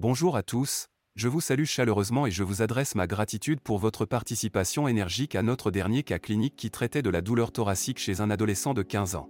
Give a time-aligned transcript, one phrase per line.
[0.00, 0.86] Bonjour à tous,
[1.16, 5.42] je vous salue chaleureusement et je vous adresse ma gratitude pour votre participation énergique à
[5.42, 9.16] notre dernier cas clinique qui traitait de la douleur thoracique chez un adolescent de 15
[9.16, 9.28] ans.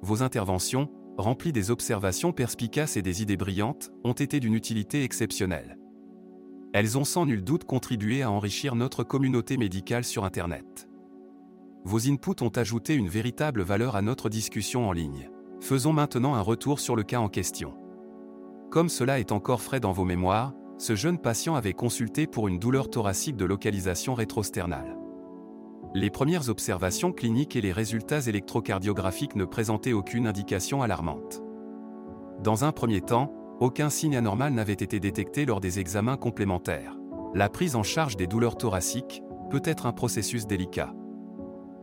[0.00, 5.76] Vos interventions, remplies des observations perspicaces et des idées brillantes, ont été d'une utilité exceptionnelle.
[6.72, 10.88] Elles ont sans nul doute contribué à enrichir notre communauté médicale sur Internet.
[11.84, 15.28] Vos inputs ont ajouté une véritable valeur à notre discussion en ligne.
[15.60, 17.74] Faisons maintenant un retour sur le cas en question.
[18.76, 22.58] Comme cela est encore frais dans vos mémoires, ce jeune patient avait consulté pour une
[22.58, 24.98] douleur thoracique de localisation rétrosternale.
[25.94, 31.42] Les premières observations cliniques et les résultats électrocardiographiques ne présentaient aucune indication alarmante.
[32.42, 36.98] Dans un premier temps, aucun signe anormal n'avait été détecté lors des examens complémentaires.
[37.32, 40.92] La prise en charge des douleurs thoraciques peut être un processus délicat.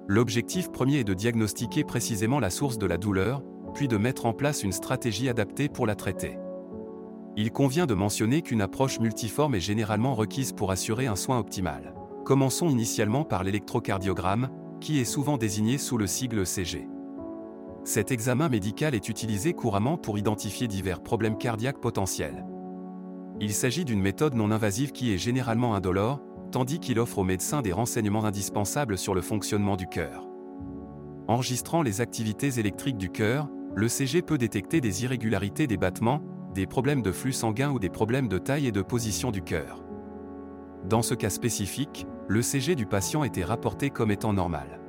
[0.08, 3.42] L'objectif premier est de diagnostiquer précisément la source de la douleur,
[3.74, 6.38] puis de mettre en place une stratégie adaptée pour la traiter.
[7.36, 11.96] Il convient de mentionner qu'une approche multiforme est généralement requise pour assurer un soin optimal.
[12.26, 16.88] Commençons initialement par l'électrocardiogramme, qui est souvent désigné sous le sigle CG.
[17.86, 22.46] Cet examen médical est utilisé couramment pour identifier divers problèmes cardiaques potentiels.
[23.42, 27.64] Il s'agit d'une méthode non invasive qui est généralement indolore, tandis qu'il offre aux médecins
[27.64, 30.28] des renseignements indispensables sur le fonctionnement du cœur.
[31.28, 36.22] Enregistrant les activités électriques du cœur, le CG peut détecter des irrégularités des battements,
[36.54, 39.84] des problèmes de flux sanguin ou des problèmes de taille et de position du cœur.
[40.88, 44.80] Dans ce cas spécifique, le CG du patient était rapporté comme étant normal.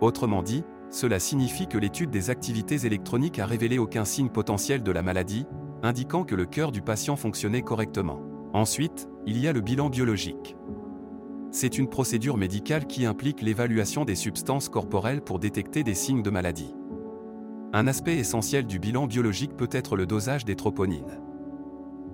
[0.00, 4.92] Autrement dit, cela signifie que l'étude des activités électroniques a révélé aucun signe potentiel de
[4.92, 5.46] la maladie,
[5.82, 8.20] indiquant que le cœur du patient fonctionnait correctement.
[8.52, 10.56] Ensuite, il y a le bilan biologique.
[11.50, 16.30] C'est une procédure médicale qui implique l'évaluation des substances corporelles pour détecter des signes de
[16.30, 16.74] maladie.
[17.76, 21.20] Un aspect essentiel du bilan biologique peut être le dosage des troponines.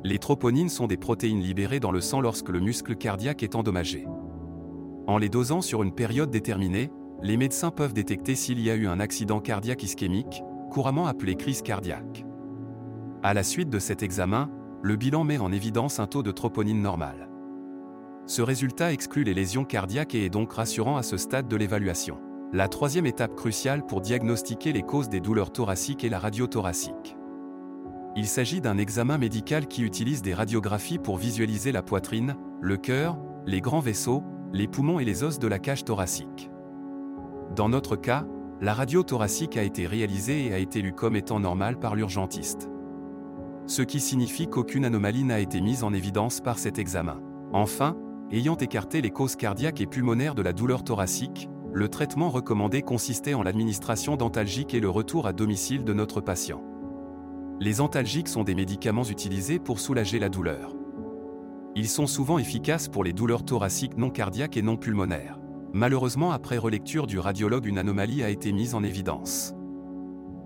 [0.03, 4.05] Les troponines sont des protéines libérées dans le sang lorsque le muscle cardiaque est endommagé.
[5.07, 6.91] En les dosant sur une période déterminée,
[7.23, 10.43] les médecins peuvent détecter s'il y a eu un accident cardiaque ischémique,
[10.73, 12.25] couramment appelé crise cardiaque.
[13.23, 14.51] À la suite de cet examen,
[14.83, 17.31] le bilan met en évidence un taux de troponine normal.
[18.27, 22.19] Ce résultat exclut les lésions cardiaques et est donc rassurant à ce stade de l'évaluation.
[22.55, 27.17] La troisième étape cruciale pour diagnostiquer les causes des douleurs thoraciques est la radio thoracique.
[28.15, 33.19] Il s'agit d'un examen médical qui utilise des radiographies pour visualiser la poitrine, le cœur,
[33.47, 36.51] les grands vaisseaux, les poumons et les os de la cage thoracique.
[37.57, 38.27] Dans notre cas,
[38.61, 42.69] la radio thoracique a été réalisée et a été lue comme étant normale par l'urgentiste.
[43.65, 47.19] Ce qui signifie qu'aucune anomalie n'a été mise en évidence par cet examen.
[47.55, 47.97] Enfin,
[48.31, 53.35] ayant écarté les causes cardiaques et pulmonaires de la douleur thoracique, le traitement recommandé consistait
[53.35, 56.63] en l'administration d'antalgiques et le retour à domicile de notre patient.
[57.61, 60.75] Les antalgiques sont des médicaments utilisés pour soulager la douleur.
[61.75, 65.39] Ils sont souvent efficaces pour les douleurs thoraciques non cardiaques et non pulmonaires.
[65.73, 69.55] Malheureusement, après relecture du radiologue, une anomalie a été mise en évidence.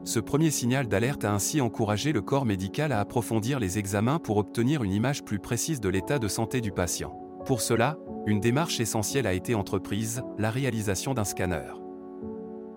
[0.05, 4.37] Ce premier signal d'alerte a ainsi encouragé le corps médical à approfondir les examens pour
[4.37, 7.19] obtenir une image plus précise de l'état de santé du patient.
[7.45, 11.73] Pour cela, une démarche essentielle a été entreprise, la réalisation d'un scanner.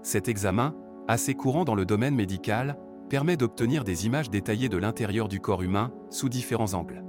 [0.03, 0.75] Cet examen,
[1.07, 2.77] assez courant dans le domaine médical,
[3.09, 7.03] permet d'obtenir des images détaillées de l'intérieur du corps humain, sous différents angles.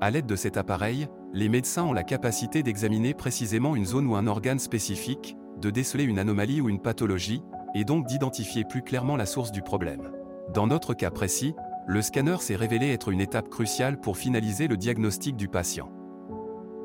[0.00, 4.14] À l'aide de cet appareil, les médecins ont la capacité d'examiner précisément une zone ou
[4.14, 7.42] un organe spécifique, de déceler une anomalie ou une pathologie,
[7.74, 10.12] et donc d'identifier plus clairement la source du problème.
[10.54, 11.54] Dans notre cas précis,
[11.86, 15.90] le scanner s'est révélé être une étape cruciale pour finaliser le diagnostic du patient.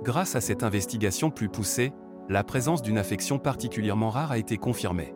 [0.06, 1.92] Grâce à cette investigation plus poussée,
[2.30, 5.16] la présence d'une affection particulièrement rare a été confirmée.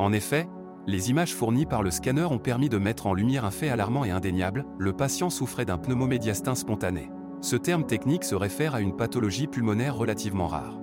[0.00, 0.48] En effet,
[0.88, 4.04] les images fournies par le scanner ont permis de mettre en lumière un fait alarmant
[4.04, 7.08] et indéniable, le patient souffrait d'un pneumomédiastin spontané.
[7.40, 10.80] Ce terme technique se réfère à une pathologie pulmonaire relativement rare.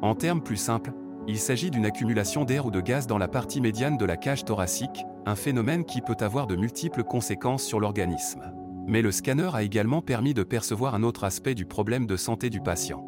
[0.00, 0.94] En termes plus simples,
[1.28, 4.46] il s'agit d'une accumulation d'air ou de gaz dans la partie médiane de la cage
[4.46, 8.54] thoracique, un phénomène qui peut avoir de multiples conséquences sur l'organisme.
[8.86, 12.50] Mais le scanner a également permis de percevoir un autre aspect du problème de santé
[12.50, 13.04] du patient.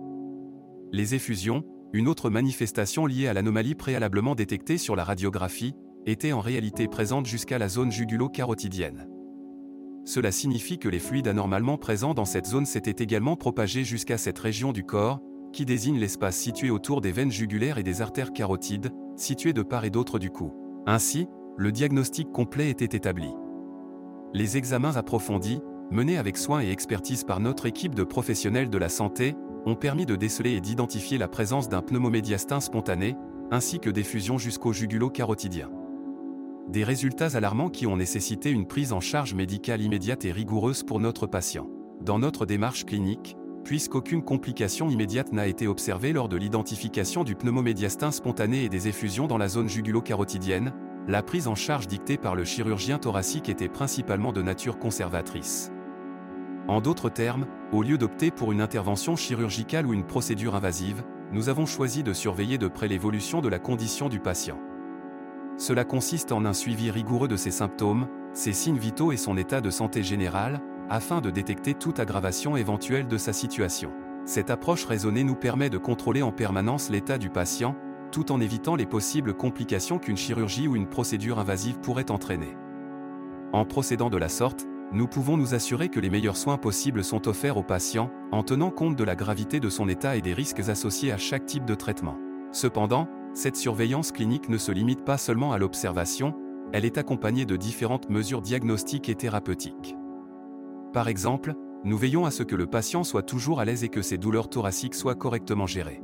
[0.93, 5.75] Les effusions, une autre manifestation liée à l'anomalie préalablement détectée sur la radiographie,
[6.07, 9.09] étaient en réalité présentes jusqu'à la zone jugulo-carotidienne.
[10.05, 14.39] Cela signifie que les fluides anormalement présents dans cette zone s'étaient également propagés jusqu'à cette
[14.39, 15.21] région du corps,
[15.53, 19.85] qui désigne l'espace situé autour des veines jugulaires et des artères carotides, situées de part
[19.85, 20.53] et d'autre du cou.
[20.87, 21.27] Ainsi,
[21.57, 23.29] le diagnostic complet était établi.
[24.35, 28.89] Les examens approfondis, menés avec soin et expertise par notre équipe de professionnels de la
[28.89, 29.35] santé,
[29.67, 33.17] ont permis de déceler et d'identifier la présence d'un pneumomédiastin spontané,
[33.51, 35.71] ainsi que des fusions jusqu'au jugulo-carotidien.
[36.69, 41.01] Des résultats alarmants qui ont nécessité une prise en charge médicale immédiate et rigoureuse pour
[41.01, 41.67] notre patient.
[42.03, 48.11] Dans notre démarche clinique, puisqu'aucune complication immédiate n'a été observée lors de l'identification du pneumomédiastin
[48.11, 50.73] spontané et des effusions dans la zone jugulo-carotidienne,
[51.07, 55.73] la prise en charge dictée par le chirurgien thoracique était principalement de nature conservatrice.
[56.69, 61.49] En d'autres termes, au lieu d'opter pour une intervention chirurgicale ou une procédure invasive, nous
[61.49, 64.59] avons choisi de surveiller de près l'évolution de la condition du patient.
[65.57, 69.63] Cela consiste en un suivi rigoureux de ses symptômes, ses signes vitaux et son état
[69.63, 70.61] de santé général,
[70.91, 73.91] afin de détecter toute aggravation éventuelle de sa situation.
[74.27, 77.77] Cette approche raisonnée nous permet de contrôler en permanence l'état du patient,
[78.13, 82.59] tout en évitant les possibles complications qu'une chirurgie ou une procédure invasive pourrait entraîner.
[83.55, 87.29] En procédant de la sorte, nous pouvons nous assurer que les meilleurs soins possibles sont
[87.29, 90.61] offerts au patient, en tenant compte de la gravité de son état et des risques
[90.61, 92.17] associés à chaque type de traitement.
[92.53, 96.35] Cependant, cette surveillance clinique ne se limite pas seulement à l'observation,
[96.73, 99.97] elle est accompagnée de différentes mesures diagnostiques et thérapeutiques.
[100.93, 101.55] Par exemple,
[101.85, 104.49] nous veillons à ce que le patient soit toujours à l'aise et que ses douleurs
[104.49, 106.03] thoraciques soient correctement gérées.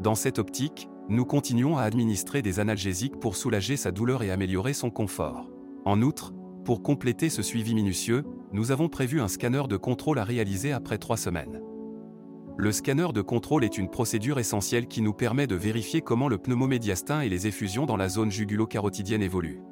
[0.00, 4.74] Dans cette optique, nous continuons à administrer des analgésiques pour soulager sa douleur et améliorer
[4.74, 5.50] son confort.
[5.84, 6.32] En outre,
[6.68, 10.98] pour compléter ce suivi minutieux, nous avons prévu un scanner de contrôle à réaliser après
[10.98, 11.62] trois semaines.
[12.58, 16.36] Le scanner de contrôle est une procédure essentielle qui nous permet de vérifier comment le
[16.36, 19.62] pneumomédiastin et les effusions dans la zone jugulo-carotidienne évoluent.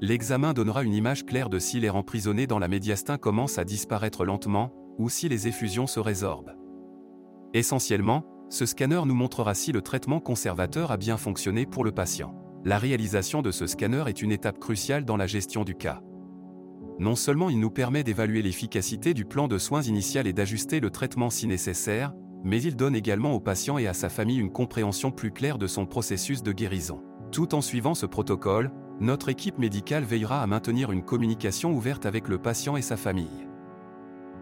[0.00, 4.24] L'examen donnera une image claire de si l'air emprisonné dans la médiastin commence à disparaître
[4.24, 6.56] lentement, ou si les effusions se résorbent.
[7.52, 12.45] Essentiellement, ce scanner nous montrera si le traitement conservateur a bien fonctionné pour le patient.
[12.66, 16.00] La réalisation de ce scanner est une étape cruciale dans la gestion du cas.
[16.98, 20.90] Non seulement il nous permet d'évaluer l'efficacité du plan de soins initial et d'ajuster le
[20.90, 25.12] traitement si nécessaire, mais il donne également au patient et à sa famille une compréhension
[25.12, 27.04] plus claire de son processus de guérison.
[27.30, 32.26] Tout en suivant ce protocole, notre équipe médicale veillera à maintenir une communication ouverte avec
[32.26, 33.46] le patient et sa famille.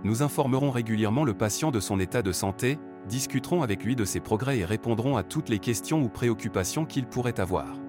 [0.02, 4.20] Nous informerons régulièrement le patient de son état de santé, discuterons avec lui de ses
[4.20, 7.83] progrès et répondrons à toutes les questions ou préoccupations qu'il pourrait avoir.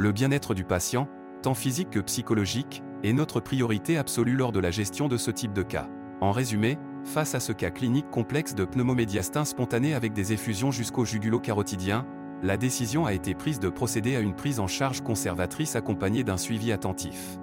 [0.00, 1.08] Le bien-être du patient,
[1.42, 5.52] tant physique que psychologique, est notre priorité absolue lors de la gestion de ce type
[5.52, 5.90] de cas.
[6.22, 11.04] En résumé, face à ce cas clinique complexe de pneumomédiastin spontané avec des effusions jusqu'au
[11.04, 12.06] jugulo-carotidien,
[12.42, 16.38] la décision a été prise de procéder à une prise en charge conservatrice accompagnée d'un
[16.38, 17.38] suivi attentif.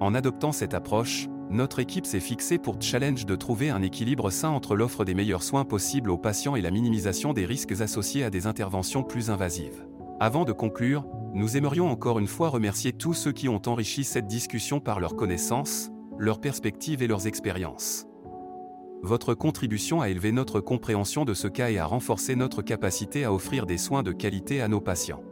[0.00, 4.50] En adoptant cette approche, notre équipe s'est fixée pour challenge de trouver un équilibre sain
[4.50, 8.28] entre l'offre des meilleurs soins possibles aux patients et la minimisation des risques associés à
[8.28, 9.86] des interventions plus invasives.
[10.20, 14.28] Avant de conclure, nous aimerions encore une fois remercier tous ceux qui ont enrichi cette
[14.28, 18.06] discussion par leurs connaissances, leurs perspectives et leurs expériences.
[19.02, 23.32] Votre contribution a élevé notre compréhension de ce cas et a renforcé notre capacité à
[23.32, 25.24] offrir des soins de qualité à nos patients.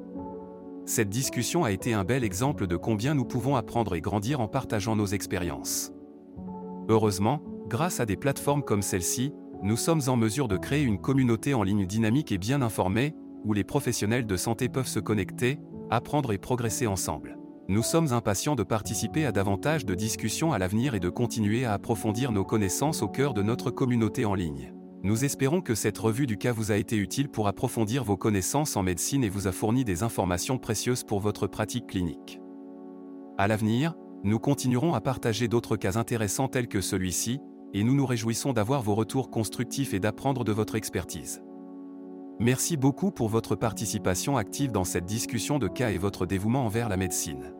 [0.86, 4.48] Cette discussion a été un bel exemple de combien nous pouvons apprendre et grandir en
[4.48, 5.92] partageant nos expériences.
[6.88, 9.32] Heureusement, grâce à des plateformes comme celle-ci,
[9.62, 13.14] nous sommes en mesure de créer une communauté en ligne dynamique et bien informée,
[13.44, 15.60] où les professionnels de santé peuvent se connecter,
[15.94, 17.38] apprendre et progresser ensemble.
[17.68, 21.74] Nous sommes impatients de participer à davantage de discussions à l'avenir et de continuer à
[21.74, 24.72] approfondir nos connaissances au cœur de notre communauté en ligne.
[25.04, 28.76] Nous espérons que cette revue du cas vous a été utile pour approfondir vos connaissances
[28.76, 32.40] en médecine et vous a fourni des informations précieuses pour votre pratique clinique.
[33.36, 33.94] À l'avenir,
[34.24, 37.40] nous continuerons à partager d'autres cas intéressants tels que celui-ci,
[37.74, 41.42] et nous nous réjouissons d'avoir vos retours constructifs et d'apprendre de votre expertise.
[42.40, 46.88] Merci beaucoup pour votre participation active dans cette discussion de cas et votre dévouement envers
[46.88, 47.52] la médecine.